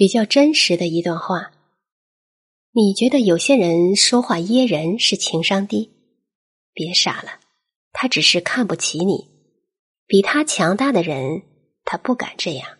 [0.00, 1.50] 比较真实的一段话。
[2.72, 5.90] 你觉得有些人说话噎人是情商低
[6.72, 7.38] 别傻了
[7.92, 9.28] 他只是看不起你。
[10.06, 11.42] 比他强大的人
[11.84, 12.79] 他不敢这样。